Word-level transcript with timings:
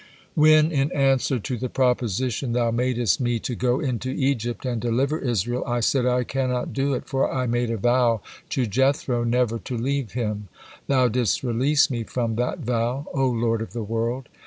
"When, 0.33 0.71
in 0.71 0.91
answer 0.93 1.37
to 1.37 1.57
the 1.57 1.69
proposition 1.69 2.53
Thou 2.53 2.71
madest 2.71 3.21
me 3.21 3.37
to 3.41 3.53
go 3.53 3.79
into 3.79 4.09
Egypt 4.09 4.65
and 4.65 4.81
deliver 4.81 5.19
Israel, 5.19 5.63
I 5.67 5.81
said, 5.81 6.07
'I 6.07 6.23
can 6.23 6.49
not 6.49 6.73
do 6.73 6.95
it, 6.95 7.05
for 7.05 7.31
I 7.31 7.45
made 7.45 7.69
a 7.69 7.77
vow 7.77 8.21
to 8.49 8.65
Jethro 8.65 9.23
never 9.23 9.59
to 9.59 9.77
leave 9.77 10.13
him,' 10.13 10.47
Thou 10.87 11.07
didst 11.07 11.43
release 11.43 11.91
me 11.91 12.03
from 12.03 12.35
that 12.37 12.61
vow. 12.61 13.05
O 13.13 13.27
Lord 13.29 13.61
of 13.61 13.73
the 13.73 13.83
world! 13.83 14.27